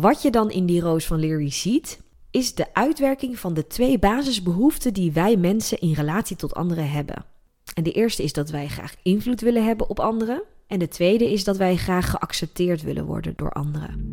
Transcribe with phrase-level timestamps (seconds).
[0.00, 2.00] Wat je dan in die roos van Leary ziet,
[2.30, 7.24] is de uitwerking van de twee basisbehoeften die wij mensen in relatie tot anderen hebben.
[7.74, 10.42] En de eerste is dat wij graag invloed willen hebben op anderen.
[10.66, 14.10] En de tweede is dat wij graag geaccepteerd willen worden door anderen.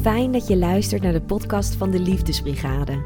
[0.00, 3.04] Fijn dat je luistert naar de podcast van de Liefdesbrigade.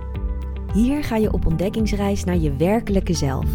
[0.73, 3.47] Hier ga je op ontdekkingsreis naar je werkelijke zelf,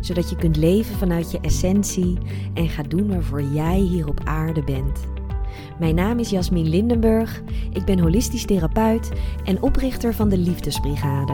[0.00, 2.18] zodat je kunt leven vanuit je essentie
[2.54, 5.18] en gaat doen waarvoor jij hier op aarde bent.
[5.80, 7.42] Mijn naam is Jasmin Lindenburg,
[7.72, 9.10] ik ben holistisch therapeut
[9.44, 11.32] en oprichter van de Liefdesbrigade.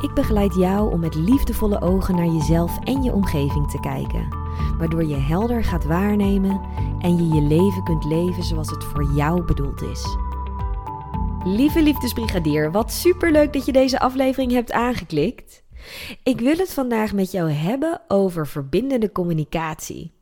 [0.00, 4.28] Ik begeleid jou om met liefdevolle ogen naar jezelf en je omgeving te kijken,
[4.78, 6.60] waardoor je helder gaat waarnemen
[7.00, 10.16] en je je leven kunt leven zoals het voor jou bedoeld is.
[11.44, 15.62] Lieve liefdesbrigadier, wat superleuk dat je deze aflevering hebt aangeklikt.
[16.22, 20.13] Ik wil het vandaag met jou hebben over verbindende communicatie.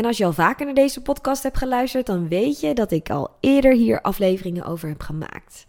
[0.00, 3.10] En als je al vaker naar deze podcast hebt geluisterd, dan weet je dat ik
[3.10, 5.66] al eerder hier afleveringen over heb gemaakt.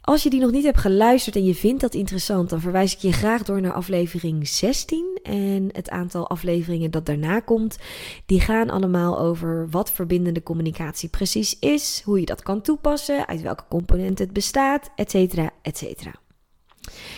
[0.00, 2.98] Als je die nog niet hebt geluisterd en je vindt dat interessant, dan verwijs ik
[2.98, 5.18] je graag door naar aflevering 16.
[5.22, 7.78] En het aantal afleveringen dat daarna komt,
[8.26, 13.42] die gaan allemaal over wat verbindende communicatie precies is, hoe je dat kan toepassen, uit
[13.42, 15.38] welke componenten het bestaat, etc.
[15.62, 16.14] etcetera.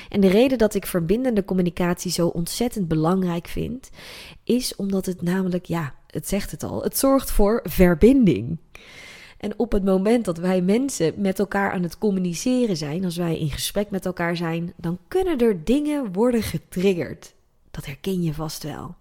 [0.09, 3.91] En de reden dat ik verbindende communicatie zo ontzettend belangrijk vind,
[4.45, 8.59] is omdat het namelijk, ja, het zegt het al, het zorgt voor verbinding.
[9.39, 13.39] En op het moment dat wij mensen met elkaar aan het communiceren zijn, als wij
[13.39, 17.35] in gesprek met elkaar zijn, dan kunnen er dingen worden getriggerd.
[17.71, 18.95] Dat herken je vast wel.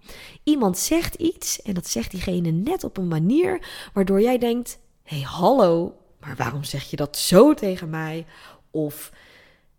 [0.44, 5.16] Iemand zegt iets en dat zegt diegene net op een manier waardoor jij denkt: hé,
[5.16, 8.26] hey, hallo, maar waarom zeg je dat zo tegen mij?
[8.72, 9.12] Of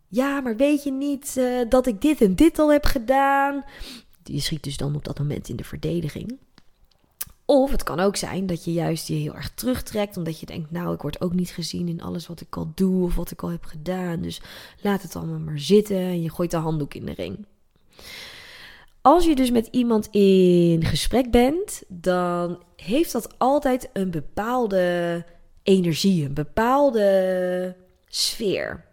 [0.09, 3.65] ja, maar weet je niet uh, dat ik dit en dit al heb gedaan?
[4.25, 6.39] Je schiet dus dan op dat moment in de verdediging.
[7.51, 10.71] Of het kan ook zijn dat je juist je heel erg terugtrekt, omdat je denkt,
[10.71, 13.43] nou, ik word ook niet gezien in alles wat ik al doe of wat ik
[13.43, 14.21] al heb gedaan.
[14.21, 14.41] Dus
[14.81, 17.47] laat het allemaal maar zitten en je gooit de handdoek in de ring.
[19.01, 25.25] Als je dus met iemand in gesprek bent, dan heeft dat altijd een bepaalde
[25.63, 28.85] energie, een bepaalde sfeer.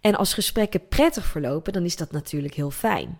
[0.00, 3.18] En als gesprekken prettig verlopen, dan is dat natuurlijk heel fijn.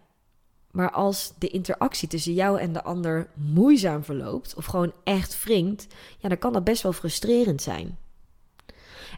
[0.70, 5.86] Maar als de interactie tussen jou en de ander moeizaam verloopt, of gewoon echt wringt,
[6.18, 7.98] ja, dan kan dat best wel frustrerend zijn.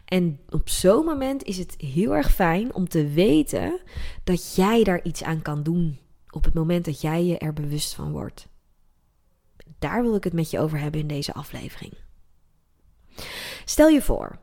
[0.05, 3.79] En op zo'n moment is het heel erg fijn om te weten
[4.23, 5.99] dat jij daar iets aan kan doen.
[6.29, 8.47] Op het moment dat jij je er bewust van wordt.
[9.79, 11.93] Daar wil ik het met je over hebben in deze aflevering.
[13.65, 14.39] Stel je voor,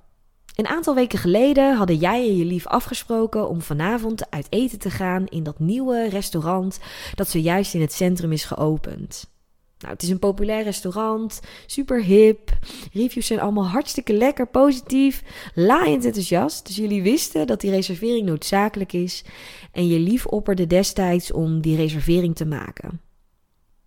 [0.59, 4.91] een aantal weken geleden hadden jij en je lief afgesproken om vanavond uit eten te
[4.91, 6.79] gaan in dat nieuwe restaurant
[7.15, 9.31] dat zojuist in het centrum is geopend.
[9.79, 12.59] Nou, het is een populair restaurant, super hip.
[12.93, 15.23] Reviews zijn allemaal hartstikke lekker, positief,
[15.55, 16.67] laaiend enthousiast.
[16.67, 19.25] Dus jullie wisten dat die reservering noodzakelijk is.
[19.73, 23.01] En je lief opperde destijds om die reservering te maken.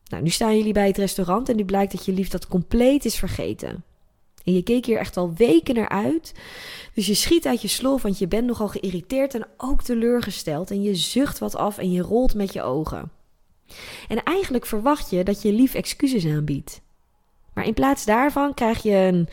[0.10, 3.06] Nou, nu staan jullie bij het restaurant en nu blijkt dat je lief dat compleet
[3.06, 3.84] is vergeten.
[4.46, 6.34] En je keek hier echt al weken naar uit.
[6.94, 10.72] Dus je schiet uit je slof, want je bent nogal geïrriteerd en ook teleurgesteld.
[10.72, 13.12] En je zucht wat af en je rolt met je ogen.
[14.08, 16.82] En eigenlijk verwacht je dat je lief excuses aanbiedt.
[17.54, 19.28] Maar in plaats daarvan krijg je een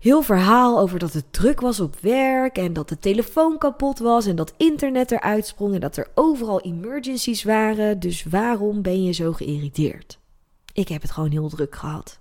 [0.00, 4.26] heel verhaal over dat het druk was op werk en dat de telefoon kapot was
[4.26, 8.00] en dat internet eruit sprong en dat er overal emergencies waren.
[8.00, 10.18] Dus waarom ben je zo geïrriteerd?
[10.76, 12.18] Ik heb het gewoon heel druk gehad.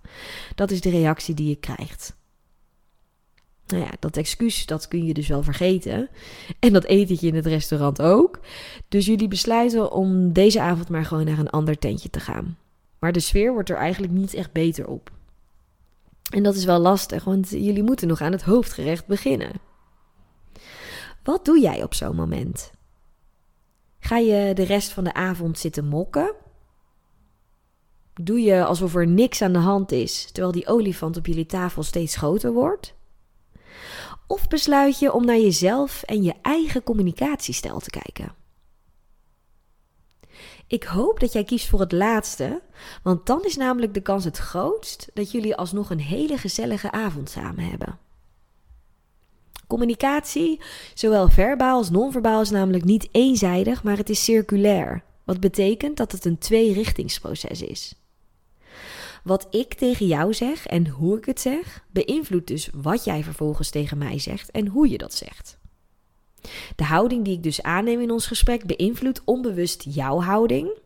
[0.56, 2.16] Dat is de reactie die je krijgt.
[3.68, 6.10] Nou ja, dat excuus, dat kun je dus wel vergeten.
[6.60, 8.40] En dat etentje in het restaurant ook.
[8.88, 12.58] Dus jullie besluiten om deze avond maar gewoon naar een ander tentje te gaan.
[13.00, 15.12] Maar de sfeer wordt er eigenlijk niet echt beter op.
[16.30, 19.52] En dat is wel lastig, want jullie moeten nog aan het hoofdgerecht beginnen.
[21.24, 22.72] Wat doe jij op zo'n moment?
[24.00, 26.36] Ga je de rest van de avond zitten mokken?
[28.22, 31.84] Doe je alsof er niks aan de hand is, terwijl die olifant op jullie tafel
[31.84, 32.94] steeds groter wordt?
[34.28, 38.34] Of besluit je om naar jezelf en je eigen communicatiestijl te kijken?
[40.68, 42.62] Ik hoop dat jij kiest voor het laatste,
[43.04, 47.30] want dan is namelijk de kans het grootst dat jullie alsnog een hele gezellige avond
[47.30, 48.00] samen hebben.
[49.68, 50.62] Communicatie,
[50.94, 55.04] zowel verbaal als non-verbaal, is namelijk niet eenzijdig, maar het is circulair.
[55.24, 58.05] Wat betekent dat het een tweerichtingsproces is.
[59.26, 63.70] Wat ik tegen jou zeg en hoe ik het zeg, beïnvloedt dus wat jij vervolgens
[63.70, 65.58] tegen mij zegt en hoe je dat zegt.
[66.76, 70.78] De houding die ik dus aanneem in ons gesprek beïnvloedt onbewust jouw houding.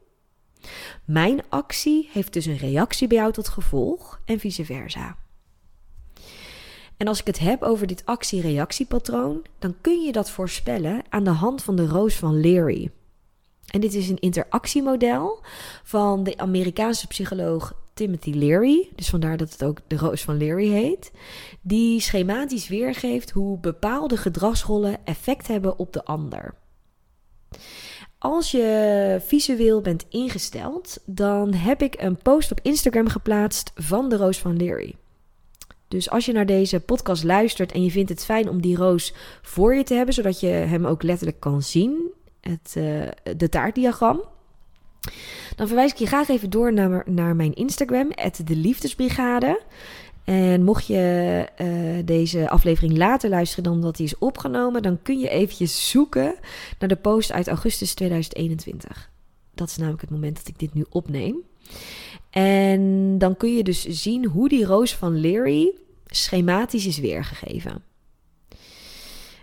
[1.05, 5.17] Mijn actie heeft dus een reactie bij jou tot gevolg en vice versa.
[6.97, 11.29] En als ik het heb over dit actie-reactiepatroon, dan kun je dat voorspellen aan de
[11.29, 12.91] hand van de roos van Leary.
[13.65, 15.43] En dit is een interactiemodel
[15.83, 20.67] van de Amerikaanse psycholoog Timothy Leary, dus vandaar dat het ook de roos van Leary
[20.67, 21.11] heet,
[21.61, 26.53] die schematisch weergeeft hoe bepaalde gedragsrollen effect hebben op de ander.
[28.17, 34.17] Als je visueel bent ingesteld, dan heb ik een post op Instagram geplaatst van de
[34.17, 34.95] roos van Leary.
[35.87, 39.13] Dus als je naar deze podcast luistert en je vindt het fijn om die roos
[39.41, 42.11] voor je te hebben, zodat je hem ook letterlijk kan zien,
[42.41, 43.07] het, uh,
[43.37, 44.21] de taartdiagram,
[45.59, 46.73] dan verwijs ik je graag even door
[47.05, 48.09] naar, mijn Instagram,
[48.43, 49.61] de Liefdesbrigade.
[50.23, 55.19] En mocht je uh, deze aflevering later luisteren dan dat die is opgenomen, dan kun
[55.19, 56.35] je eventjes zoeken
[56.79, 59.09] naar de post uit augustus 2021.
[59.53, 61.35] Dat is namelijk het moment dat ik dit nu opneem.
[62.29, 65.71] En dan kun je dus zien hoe die roos van Leary
[66.05, 67.83] schematisch is weergegeven.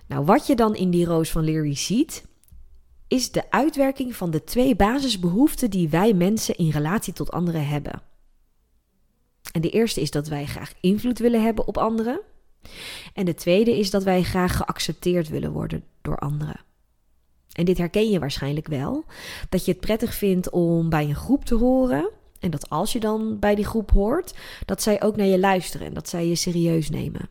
[0.07, 2.25] Nou, wat je dan in die roos van Leary ziet,
[3.09, 8.03] is de uitwerking van de twee basisbehoeften die wij mensen in relatie tot anderen hebben.
[9.53, 12.21] En de eerste is dat wij graag invloed willen hebben op anderen.
[13.15, 16.61] En de tweede is dat wij graag geaccepteerd willen worden door anderen.
[17.53, 19.05] En dit herken je waarschijnlijk wel.
[19.49, 22.11] Dat je het prettig vindt om bij een groep te horen.
[22.41, 25.87] En dat als je dan bij die groep hoort, dat zij ook naar je luisteren
[25.87, 27.29] en dat zij je serieus nemen.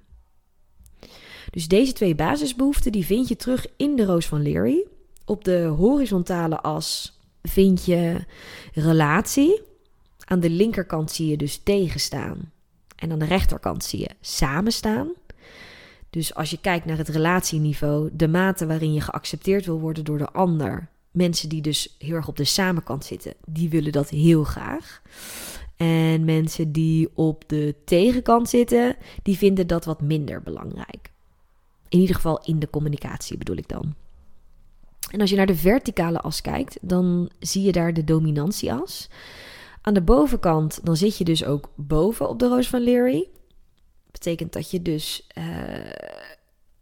[1.50, 4.86] Dus deze twee basisbehoeften die vind je terug in de roos van Leary.
[5.25, 8.25] Op de horizontale as vind je
[8.74, 9.62] relatie.
[10.19, 12.51] Aan de linkerkant zie je dus tegenstaan.
[12.95, 15.07] En aan de rechterkant zie je samenstaan.
[16.10, 20.18] Dus als je kijkt naar het relatieniveau, de mate waarin je geaccepteerd wil worden door
[20.18, 20.89] de ander.
[21.12, 25.01] Mensen die dus heel erg op de samenkant zitten, die willen dat heel graag.
[25.75, 31.12] En mensen die op de tegenkant zitten, die vinden dat wat minder belangrijk.
[31.89, 33.95] In ieder geval in de communicatie bedoel ik dan.
[35.12, 39.10] En als je naar de verticale as kijkt, dan zie je daar de dominantieas.
[39.81, 43.28] Aan de bovenkant, dan zit je dus ook boven op de roos van Leary.
[44.12, 45.44] Betekent dat je dus uh,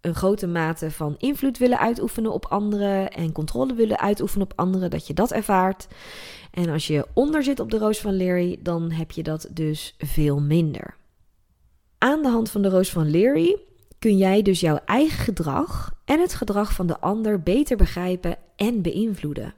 [0.02, 4.90] een grote mate van invloed willen uitoefenen op anderen en controle willen uitoefenen op anderen,
[4.90, 5.88] dat je dat ervaart.
[6.52, 9.96] En als je onder zit op de roos van Leary, dan heb je dat dus
[9.98, 10.96] veel minder.
[11.98, 13.58] Aan de hand van de roos van Leary
[14.04, 18.82] kun jij dus jouw eigen gedrag en het gedrag van de ander beter begrijpen en
[18.82, 19.54] beïnvloeden.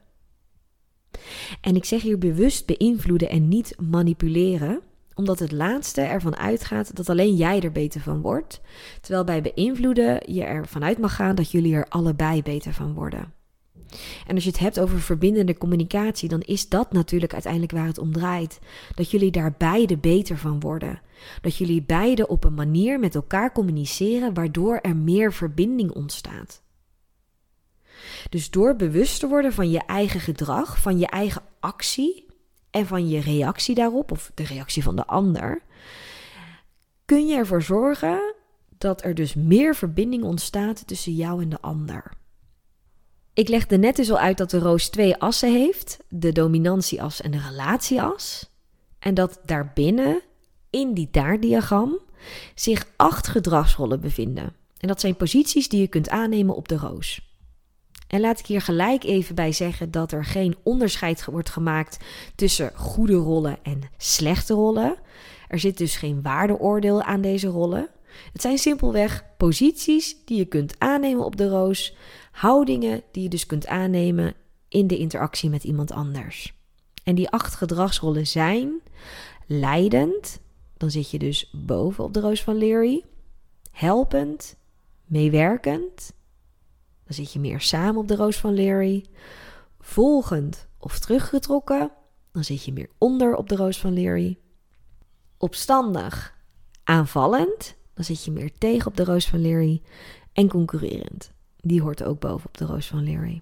[1.61, 4.81] En ik zeg hier bewust beïnvloeden en niet manipuleren,
[5.13, 8.61] omdat het laatste ervan uitgaat dat alleen jij er beter van wordt,
[9.01, 13.33] terwijl bij beïnvloeden je ervan uit mag gaan dat jullie er allebei beter van worden.
[14.27, 17.97] En als je het hebt over verbindende communicatie, dan is dat natuurlijk uiteindelijk waar het
[17.97, 18.59] om draait.
[18.95, 21.01] Dat jullie daar beide beter van worden.
[21.41, 26.63] Dat jullie beide op een manier met elkaar communiceren waardoor er meer verbinding ontstaat.
[28.29, 32.25] Dus door bewust te worden van je eigen gedrag, van je eigen actie
[32.69, 35.61] en van je reactie daarop, of de reactie van de ander,
[37.05, 38.33] kun je ervoor zorgen
[38.77, 42.11] dat er dus meer verbinding ontstaat tussen jou en de ander.
[43.35, 47.31] Ik legde net dus al uit dat de roos twee assen heeft: de dominantieas en
[47.31, 48.49] de relatieas.
[48.99, 50.21] En dat daarbinnen,
[50.69, 51.99] in die taartdiagram,
[52.55, 54.55] zich acht gedragsrollen bevinden.
[54.77, 57.33] En dat zijn posities die je kunt aannemen op de roos.
[58.07, 61.97] En laat ik hier gelijk even bij zeggen dat er geen onderscheid wordt gemaakt
[62.35, 64.95] tussen goede rollen en slechte rollen.
[65.47, 67.89] Er zit dus geen waardeoordeel aan deze rollen.
[68.33, 71.95] Het zijn simpelweg posities die je kunt aannemen op de roos,
[72.35, 74.33] houdingen die je dus kunt aannemen
[74.67, 76.53] in de interactie met iemand anders.
[77.03, 78.81] En die acht gedragsrollen zijn
[79.45, 80.39] leidend,
[80.77, 83.03] dan zit je dus boven op de roos van Leary,
[83.71, 84.55] helpend,
[85.05, 86.13] meewerkend,
[87.03, 89.05] dan zit je meer samen op de roos van Leary,
[89.79, 91.91] volgend of teruggetrokken,
[92.31, 94.37] dan zit je meer onder op de roos van Leary,
[95.37, 96.37] opstandig,
[96.83, 99.81] aanvallend, dan zit je meer tegen op de roos van Leary
[100.33, 101.33] en concurrerend
[101.67, 103.41] die hoort ook boven op de roos van Leary.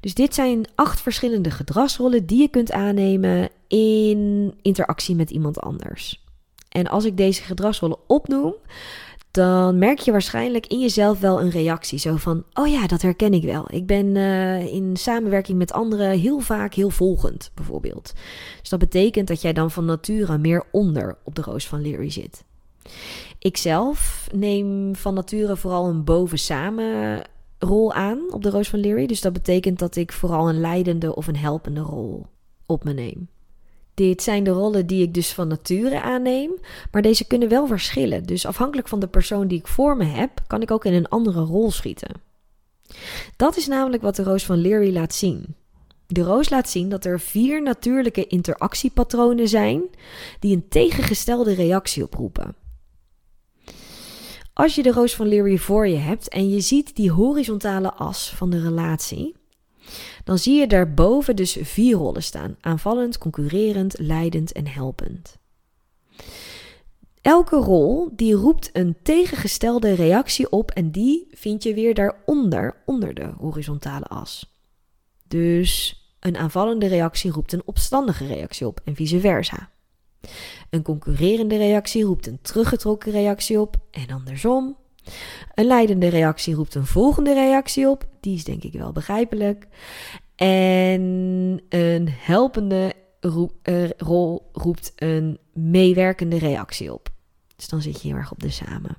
[0.00, 6.24] Dus dit zijn acht verschillende gedragsrollen die je kunt aannemen in interactie met iemand anders.
[6.68, 8.54] En als ik deze gedragsrollen opnoem,
[9.30, 11.98] dan merk je waarschijnlijk in jezelf wel een reactie.
[11.98, 13.64] Zo van, oh ja, dat herken ik wel.
[13.68, 18.12] Ik ben uh, in samenwerking met anderen heel vaak heel volgend, bijvoorbeeld.
[18.60, 22.10] Dus dat betekent dat jij dan van nature meer onder op de roos van Leary
[22.10, 22.44] zit.
[23.38, 27.22] Ikzelf neem van nature vooral een boven-samen
[27.58, 29.06] rol aan op de Roos van Leary.
[29.06, 32.26] Dus dat betekent dat ik vooral een leidende of een helpende rol
[32.66, 33.28] op me neem.
[33.94, 36.50] Dit zijn de rollen die ik dus van nature aanneem,
[36.90, 38.24] maar deze kunnen wel verschillen.
[38.24, 41.08] Dus afhankelijk van de persoon die ik voor me heb, kan ik ook in een
[41.08, 42.20] andere rol schieten.
[43.36, 45.54] Dat is namelijk wat de roos van Leary laat zien.
[46.06, 49.82] De roos laat zien dat er vier natuurlijke interactiepatronen zijn
[50.40, 52.54] die een tegengestelde reactie oproepen.
[54.54, 58.30] Als je de roos van Leary voor je hebt en je ziet die horizontale as
[58.30, 59.34] van de relatie,
[60.24, 65.38] dan zie je daarboven dus vier rollen staan: aanvallend, concurrerend, leidend en helpend.
[67.20, 73.14] Elke rol die roept een tegengestelde reactie op en die vind je weer daaronder, onder
[73.14, 74.54] de horizontale as.
[75.28, 79.70] Dus een aanvallende reactie roept een opstandige reactie op en vice versa.
[80.70, 84.76] Een concurrerende reactie roept een teruggetrokken reactie op en andersom.
[85.54, 89.66] Een leidende reactie roept een volgende reactie op, die is denk ik wel begrijpelijk.
[90.36, 91.02] En
[91.68, 97.08] een helpende eh, rol roept een meewerkende reactie op.
[97.56, 98.96] Dus dan zit je heel erg op de samen.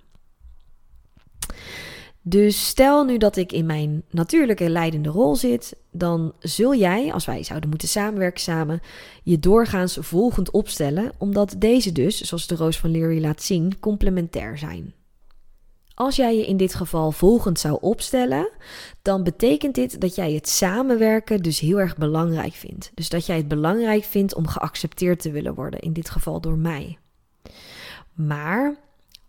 [2.28, 7.26] Dus stel nu dat ik in mijn natuurlijke leidende rol zit, dan zul jij, als
[7.26, 8.82] wij zouden moeten samenwerken samen,
[9.24, 14.58] je doorgaans volgend opstellen, omdat deze dus, zoals de Roos van Leary laat zien, complementair
[14.58, 14.94] zijn.
[15.94, 18.50] Als jij je in dit geval volgend zou opstellen,
[19.02, 22.92] dan betekent dit dat jij het samenwerken dus heel erg belangrijk vindt.
[22.94, 26.58] Dus dat jij het belangrijk vindt om geaccepteerd te willen worden, in dit geval door
[26.58, 26.98] mij.
[28.14, 28.76] Maar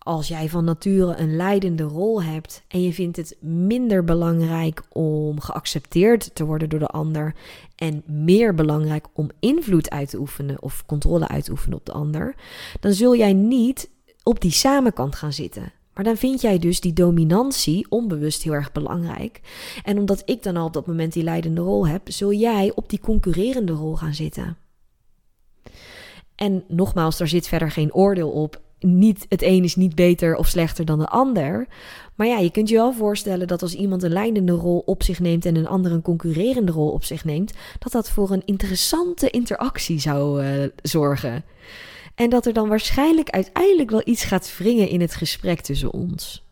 [0.06, 5.40] als jij van nature een leidende rol hebt en je vindt het minder belangrijk om
[5.40, 7.34] geaccepteerd te worden door de ander
[7.76, 11.92] en meer belangrijk om invloed uit te oefenen of controle uit te oefenen op de
[11.92, 12.34] ander,
[12.80, 13.90] dan zul jij niet
[14.22, 15.72] op die samenkant gaan zitten.
[15.94, 19.40] Maar dan vind jij dus die dominantie onbewust heel erg belangrijk.
[19.82, 22.88] En omdat ik dan al op dat moment die leidende rol heb, zul jij op
[22.88, 24.56] die concurrerende rol gaan zitten.
[26.34, 30.46] En nogmaals, daar zit verder geen oordeel op niet, het een is niet beter of
[30.46, 31.66] slechter dan de ander.
[32.14, 35.20] Maar ja, je kunt je wel voorstellen dat als iemand een leidende rol op zich
[35.20, 39.30] neemt en een ander een concurrerende rol op zich neemt, dat dat voor een interessante
[39.30, 41.44] interactie zou uh, zorgen.
[42.14, 46.45] En dat er dan waarschijnlijk uiteindelijk wel iets gaat wringen in het gesprek tussen ons.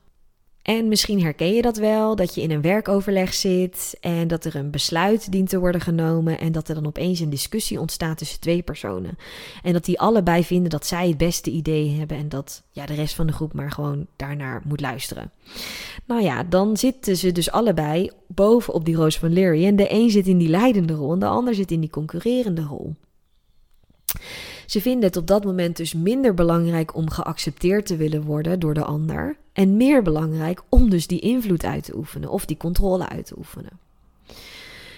[0.65, 4.57] En misschien herken je dat wel, dat je in een werkoverleg zit en dat er
[4.57, 8.41] een besluit dient te worden genomen en dat er dan opeens een discussie ontstaat tussen
[8.41, 9.19] twee personen.
[9.63, 12.95] En dat die allebei vinden dat zij het beste idee hebben en dat ja, de
[12.95, 15.31] rest van de groep maar gewoon daarnaar moet luisteren.
[16.05, 19.93] Nou ja, dan zitten ze dus allebei boven op die roos van Leary en de
[19.93, 22.95] een zit in die leidende rol en de ander zit in die concurrerende rol.
[24.67, 28.75] Ze vinden het op dat moment dus minder belangrijk om geaccepteerd te willen worden door
[28.75, 29.37] de ander.
[29.53, 33.35] En meer belangrijk om dus die invloed uit te oefenen of die controle uit te
[33.39, 33.79] oefenen.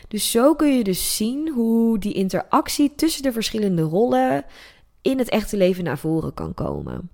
[0.09, 4.45] Dus zo kun je dus zien hoe die interactie tussen de verschillende rollen
[5.03, 7.11] in het echte leven naar voren kan komen.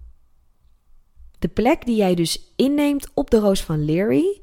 [1.39, 4.41] De plek die jij dus inneemt op de roos van Leary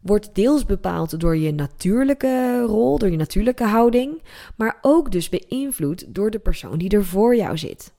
[0.00, 4.22] wordt deels bepaald door je natuurlijke rol, door je natuurlijke houding,
[4.56, 7.96] maar ook dus beïnvloed door de persoon die er voor jou zit.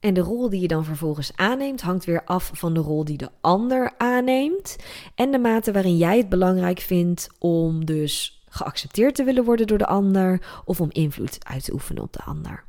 [0.00, 3.16] En de rol die je dan vervolgens aanneemt hangt weer af van de rol die
[3.16, 4.76] de ander aanneemt
[5.14, 9.78] en de mate waarin jij het belangrijk vindt om dus geaccepteerd te willen worden door
[9.78, 12.64] de ander of om invloed uit te oefenen op de ander.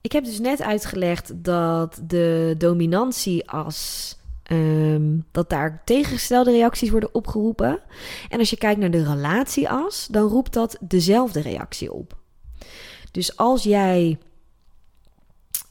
[0.00, 7.14] Ik heb dus net uitgelegd dat de dominantie als Ehm, dat daar tegengestelde reacties worden
[7.14, 7.80] opgeroepen.
[8.28, 12.16] En als je kijkt naar de relatieas, dan roept dat dezelfde reactie op.
[13.10, 14.18] Dus als jij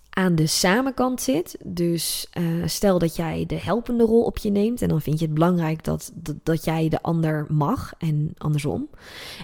[0.10, 4.82] aan de samenkant zit, dus uh, stel dat jij de helpende rol op je neemt
[4.82, 6.12] en dan vind je het belangrijk dat,
[6.44, 8.90] dat jij de ander mag en andersom.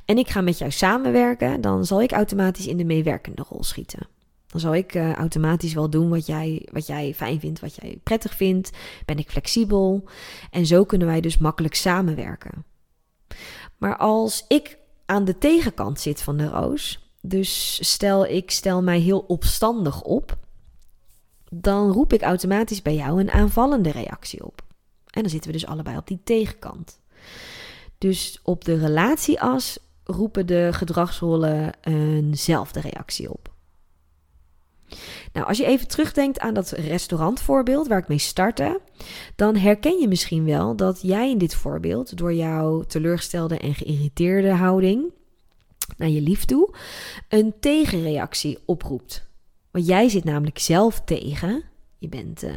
[0.06, 4.08] En ik ga met jou samenwerken, dan zal ik automatisch in de meewerkende rol schieten.
[4.52, 8.00] Dan zal ik uh, automatisch wel doen wat jij, wat jij fijn vindt, wat jij
[8.04, 8.72] prettig vindt.
[9.06, 10.04] Ben ik flexibel.
[10.52, 12.66] En zo kunnen wij dus makkelijk samenwerken.
[13.78, 19.00] Maar als ik aan de tegenkant zit van de roos, dus stel ik stel mij
[19.00, 20.38] heel opstandig op,
[21.50, 24.62] dan roep ik automatisch bij jou een aanvallende reactie op.
[25.10, 27.00] En dan zitten we dus allebei op die tegenkant.
[27.98, 33.58] Dus op de relatieas roepen de gedragsrollen eenzelfde reactie op.
[35.34, 38.82] Nou, als je even terugdenkt aan dat restaurantvoorbeeld waar ik mee startte,
[39.36, 44.52] dan herken je misschien wel dat jij in dit voorbeeld door jouw teleurgestelde en geïrriteerde
[44.52, 45.12] houding
[45.98, 46.76] naar je lief toe
[47.30, 49.28] een tegenreactie oproept.
[49.72, 51.64] Want jij zit namelijk zelf tegen.
[51.98, 52.52] Je bent uh,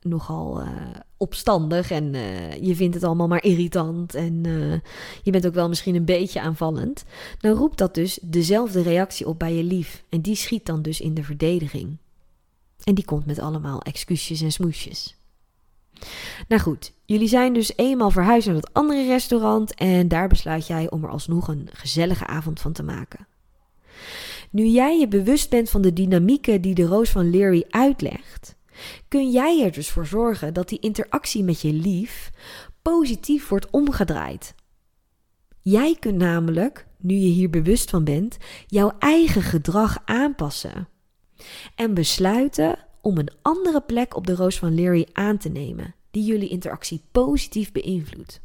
[0.00, 0.68] nogal uh,
[1.20, 4.72] opstandig en uh, je vindt het allemaal maar irritant en uh,
[5.22, 7.04] je bent ook wel misschien een beetje aanvallend,
[7.38, 11.00] dan roept dat dus dezelfde reactie op bij je lief en die schiet dan dus
[11.00, 11.96] in de verdediging.
[12.84, 15.16] En die komt met allemaal excuusjes en smoesjes.
[16.48, 20.90] Nou goed, jullie zijn dus eenmaal verhuisd naar dat andere restaurant en daar besluit jij
[20.90, 23.26] om er alsnog een gezellige avond van te maken.
[24.50, 28.56] Nu jij je bewust bent van de dynamieken die de Roos van Leary uitlegt,
[29.08, 32.30] kun jij er dus voor zorgen dat die interactie met je lief
[32.82, 34.54] positief wordt omgedraaid.
[35.62, 40.88] Jij kunt namelijk, nu je hier bewust van bent, jouw eigen gedrag aanpassen
[41.74, 46.24] en besluiten om een andere plek op de Roos van Leary aan te nemen, die
[46.24, 48.40] jullie interactie positief beïnvloedt.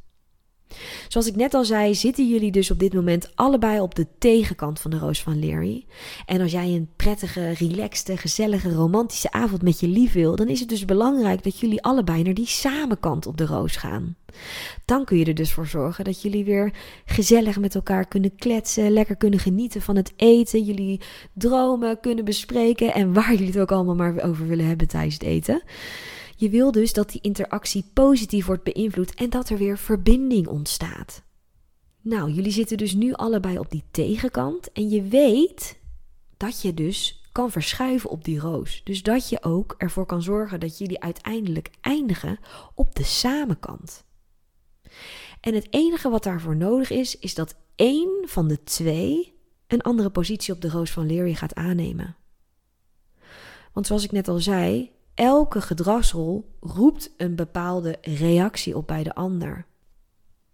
[1.08, 4.80] Zoals ik net al zei, zitten jullie dus op dit moment allebei op de tegenkant
[4.80, 5.86] van de Roos van Leary.
[6.26, 10.60] En als jij een prettige, relaxte, gezellige, romantische avond met je lief wil, dan is
[10.60, 14.16] het dus belangrijk dat jullie allebei naar die samenkant op de roos gaan.
[14.86, 16.74] Dan kun je er dus voor zorgen dat jullie weer
[17.06, 21.02] gezellig met elkaar kunnen kletsen, lekker kunnen genieten van het eten, jullie
[21.34, 25.24] dromen kunnen bespreken en waar jullie het ook allemaal maar over willen hebben tijdens het
[25.24, 25.64] eten.
[26.36, 31.24] Je wil dus dat die interactie positief wordt beïnvloed en dat er weer verbinding ontstaat.
[32.02, 35.80] Nou, jullie zitten dus nu allebei op die tegenkant en je weet
[36.38, 38.82] dat je dus kan verschuiven op die roos.
[38.84, 42.40] Dus dat je ook ervoor kan zorgen dat jullie uiteindelijk eindigen
[42.74, 44.04] op de samenkant.
[45.40, 49.34] En het enige wat daarvoor nodig is, is dat één van de twee
[49.68, 52.16] een andere positie op de roos van Leary gaat aannemen.
[53.74, 59.16] Want zoals ik net al zei, elke gedragsrol roept een bepaalde reactie op bij de
[59.16, 59.66] ander.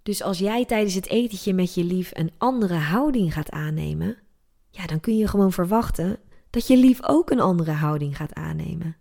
[0.03, 4.17] Dus als jij tijdens het etentje met je lief een andere houding gaat aannemen,
[4.69, 8.95] ja, dan kun je gewoon verwachten dat je lief ook een andere houding gaat aannemen.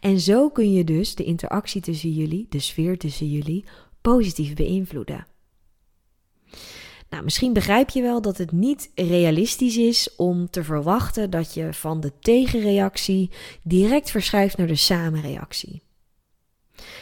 [0.00, 3.64] En zo kun je dus de interactie tussen jullie, de sfeer tussen jullie,
[4.00, 5.26] positief beïnvloeden.
[7.14, 11.72] Nou, misschien begrijp je wel dat het niet realistisch is om te verwachten dat je
[11.72, 13.30] van de tegenreactie
[13.62, 15.82] direct verschuift naar de samenreactie.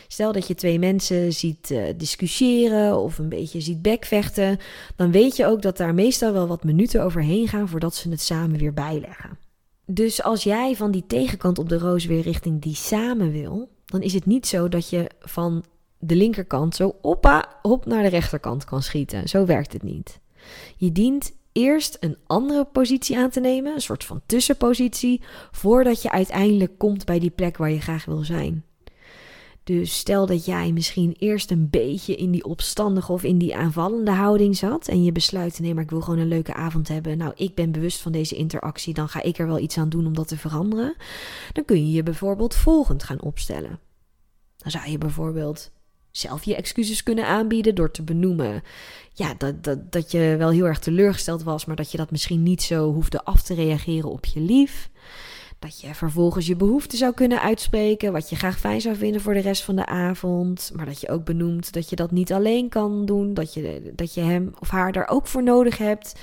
[0.08, 4.58] Stel dat je twee mensen ziet uh, discussiëren of een beetje ziet bekvechten,
[4.96, 8.20] dan weet je ook dat daar meestal wel wat minuten overheen gaan voordat ze het
[8.20, 9.38] samen weer bijleggen.
[9.86, 14.02] Dus als jij van die tegenkant op de roos weer richting die samen wil, dan
[14.02, 15.64] is het niet zo dat je van
[16.04, 19.28] de linkerkant zo oppa, op naar de rechterkant kan schieten.
[19.28, 20.20] Zo werkt het niet.
[20.76, 26.10] Je dient eerst een andere positie aan te nemen, een soort van tussenpositie, voordat je
[26.10, 28.64] uiteindelijk komt bij die plek waar je graag wil zijn.
[29.64, 34.10] Dus stel dat jij misschien eerst een beetje in die opstandige of in die aanvallende
[34.10, 37.18] houding zat en je besluit, nee, maar ik wil gewoon een leuke avond hebben.
[37.18, 40.06] Nou, ik ben bewust van deze interactie, dan ga ik er wel iets aan doen
[40.06, 40.94] om dat te veranderen.
[41.52, 43.78] Dan kun je je bijvoorbeeld volgend gaan opstellen.
[44.56, 45.70] Dan zou je bijvoorbeeld
[46.12, 48.62] zelf je excuses kunnen aanbieden door te benoemen
[49.14, 52.42] ja, dat, dat, dat je wel heel erg teleurgesteld was, maar dat je dat misschien
[52.42, 54.90] niet zo hoefde af te reageren op je lief.
[55.58, 59.34] Dat je vervolgens je behoefte zou kunnen uitspreken, wat je graag fijn zou vinden voor
[59.34, 60.70] de rest van de avond.
[60.74, 64.14] Maar dat je ook benoemt dat je dat niet alleen kan doen, dat je, dat
[64.14, 66.14] je hem of haar daar ook voor nodig hebt.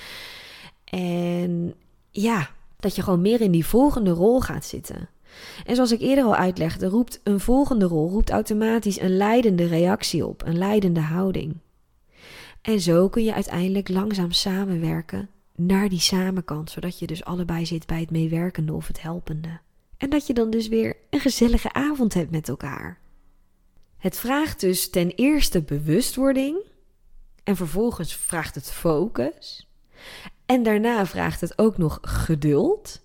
[0.84, 1.74] En
[2.12, 2.50] ja,
[2.80, 5.10] dat je gewoon meer in die volgende rol gaat zitten.
[5.66, 10.26] En zoals ik eerder al uitlegde, roept een volgende rol roept automatisch een leidende reactie
[10.26, 11.58] op, een leidende houding.
[12.62, 17.86] En zo kun je uiteindelijk langzaam samenwerken naar die samenkant, zodat je dus allebei zit
[17.86, 19.60] bij het meewerkende of het helpende.
[19.98, 23.00] En dat je dan dus weer een gezellige avond hebt met elkaar.
[23.98, 26.58] Het vraagt dus ten eerste bewustwording
[27.44, 29.68] en vervolgens vraagt het focus.
[30.46, 33.02] En daarna vraagt het ook nog geduld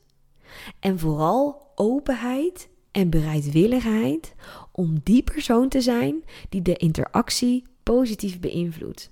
[0.81, 4.35] en vooral openheid en bereidwilligheid
[4.73, 9.11] om die persoon te zijn die de interactie positief beïnvloedt.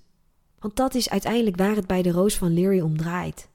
[0.58, 3.48] Want dat is uiteindelijk waar het bij de Roos van Leary om draait.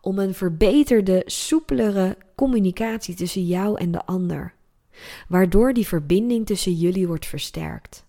[0.00, 4.54] Om een verbeterde, soepelere communicatie tussen jou en de ander.
[5.28, 8.04] Waardoor die verbinding tussen jullie wordt versterkt.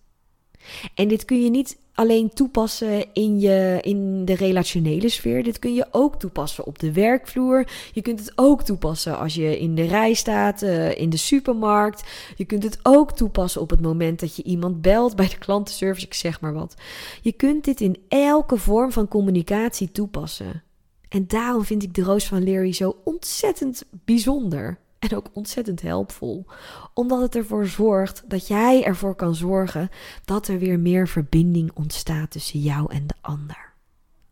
[0.94, 5.42] En dit kun je niet alleen toepassen in, je, in de relationele sfeer.
[5.42, 7.68] Dit kun je ook toepassen op de werkvloer.
[7.92, 12.04] Je kunt het ook toepassen als je in de rij staat, uh, in de supermarkt.
[12.36, 16.06] Je kunt het ook toepassen op het moment dat je iemand belt bij de klantenservice,
[16.06, 16.74] ik zeg maar wat.
[17.22, 20.62] Je kunt dit in elke vorm van communicatie toepassen.
[21.08, 24.78] En daarom vind ik de Roos van Leary zo ontzettend bijzonder.
[24.98, 26.46] En ook ontzettend helpvol.
[26.94, 29.88] Omdat het ervoor zorgt dat jij ervoor kan zorgen
[30.24, 33.68] dat er weer meer verbinding ontstaat tussen jou en de ander.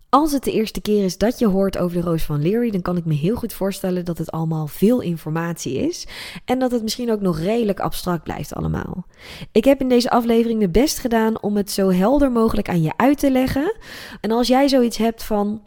[0.09, 2.83] Als het de eerste keer is dat je hoort over de Roos van Leary, dan
[2.83, 6.07] kan ik me heel goed voorstellen dat het allemaal veel informatie is
[6.45, 9.07] en dat het misschien ook nog redelijk abstract blijft allemaal.
[9.53, 12.93] Ik heb in deze aflevering de best gedaan om het zo helder mogelijk aan je
[12.97, 13.77] uit te leggen.
[14.21, 15.63] En als jij zoiets hebt van,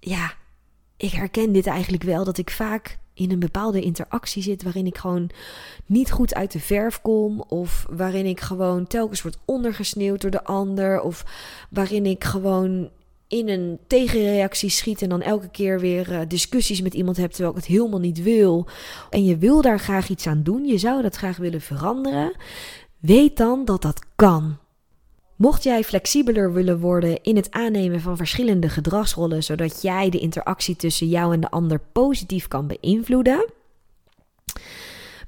[0.00, 0.32] ja,
[0.96, 4.98] ik herken dit eigenlijk wel, dat ik vaak in een bepaalde interactie zit waarin ik
[4.98, 5.30] gewoon
[5.86, 10.44] niet goed uit de verf kom of waarin ik gewoon telkens word ondergesneeuwd door de
[10.44, 11.24] ander of
[11.70, 12.90] waarin ik gewoon
[13.28, 17.54] in een tegenreactie schiet en dan elke keer weer uh, discussies met iemand hebt terwijl
[17.54, 18.66] ik het helemaal niet wil.
[19.10, 22.36] En je wil daar graag iets aan doen, je zou dat graag willen veranderen,
[22.98, 24.58] weet dan dat dat kan.
[25.36, 30.76] Mocht jij flexibeler willen worden in het aannemen van verschillende gedragsrollen, zodat jij de interactie
[30.76, 33.44] tussen jou en de ander positief kan beïnvloeden,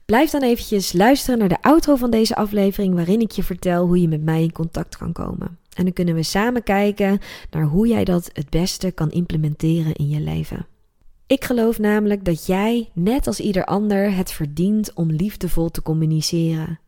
[0.05, 4.01] blijf dan eventjes luisteren naar de outro van deze aflevering, waarin ik je vertel hoe
[4.01, 5.59] je met mij in contact kan komen.
[5.75, 7.18] En dan kunnen we samen kijken
[7.51, 10.66] naar hoe jij dat het beste kan implementeren in je leven.
[11.27, 16.79] Ik geloof namelijk dat jij, net als ieder ander, het verdient om liefdevol te communiceren.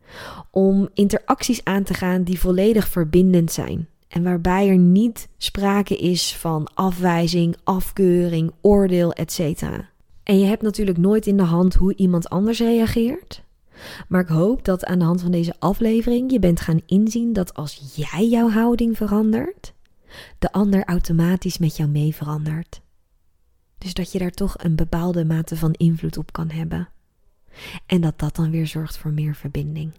[0.51, 3.87] Om interacties aan te gaan die volledig verbindend zijn.
[4.07, 9.61] En waarbij er niet sprake is van afwijzing, afkeuring, oordeel, etc.
[10.23, 13.43] En je hebt natuurlijk nooit in de hand hoe iemand anders reageert.
[14.07, 17.53] Maar ik hoop dat aan de hand van deze aflevering je bent gaan inzien dat
[17.53, 19.73] als jij jouw houding verandert,
[20.39, 22.81] de ander automatisch met jou mee verandert.
[23.77, 26.89] Dus dat je daar toch een bepaalde mate van invloed op kan hebben.
[27.85, 29.91] En dat dat dan weer zorgt voor meer verbinding.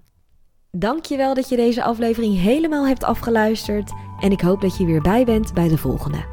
[0.71, 5.25] Dankjewel dat je deze aflevering helemaal hebt afgeluisterd en ik hoop dat je weer bij
[5.25, 6.25] bent bij de volgende.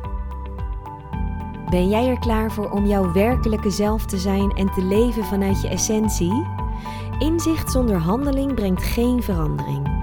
[1.70, 5.62] Ben jij er klaar voor om jouw werkelijke zelf te zijn en te leven vanuit
[5.62, 6.48] je essentie?
[7.20, 9.98] Inzicht zonder handeling brengt geen verandering.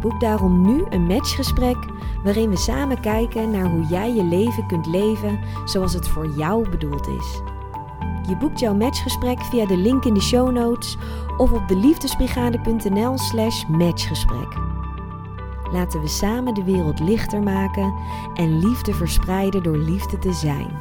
[0.00, 1.76] Boek daarom nu een matchgesprek
[2.24, 6.68] waarin we samen kijken naar hoe jij je leven kunt leven zoals het voor jou
[6.68, 7.51] bedoeld is.
[8.32, 10.96] Je boekt jouw matchgesprek via de link in de show notes
[11.36, 14.56] of op deliefdesbrigade.nl/slash matchgesprek.
[15.72, 17.94] Laten we samen de wereld lichter maken
[18.34, 20.78] en liefde verspreiden door liefde te zijn.